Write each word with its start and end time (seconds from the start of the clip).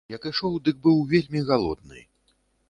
Як 0.11 0.23
ішоў, 0.29 0.55
дык 0.67 0.79
быў 0.87 0.97
вельмі 1.11 1.45
галодны. 1.51 2.01